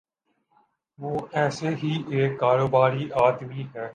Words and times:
وہ 0.99 1.19
ایسے 1.33 1.69
ہی 1.83 1.91
ایک 2.09 2.39
کاروباری 2.39 3.09
آدمی 3.23 3.63
ہیں۔ 3.75 3.89